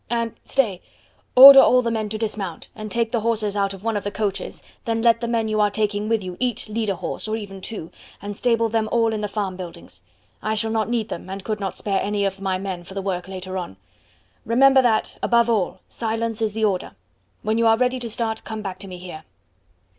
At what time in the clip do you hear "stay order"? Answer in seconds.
0.43-1.59